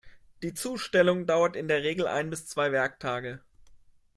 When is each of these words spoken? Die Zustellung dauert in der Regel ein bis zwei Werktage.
Die 0.41 0.55
Zustellung 0.55 1.27
dauert 1.27 1.55
in 1.55 1.67
der 1.67 1.83
Regel 1.83 2.07
ein 2.07 2.31
bis 2.31 2.47
zwei 2.47 2.71
Werktage. 2.71 3.39